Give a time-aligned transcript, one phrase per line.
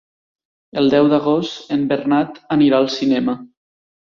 [0.81, 3.37] El deu d'agost en Bernat anirà al cinema.